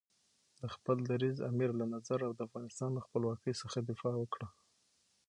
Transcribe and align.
د 0.59 0.61
خپل 0.75 0.97
دریځ، 1.09 1.37
امیر 1.49 1.71
له 1.79 1.85
نظر 1.95 2.19
او 2.27 2.31
د 2.35 2.39
افغانستان 2.47 2.89
له 2.97 3.01
خپلواکۍ 3.05 3.53
څخه 3.61 3.77
دفاع 3.89 4.15
وکړه. 4.19 4.47